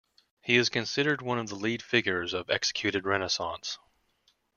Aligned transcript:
He 0.41 0.55
is 0.55 0.69
considered 0.69 1.21
one 1.21 1.37
of 1.37 1.47
the 1.49 1.53
lead 1.55 1.83
figures 1.83 2.33
of 2.33 2.49
Executed 2.49 3.05
Renaissance. 3.05 3.77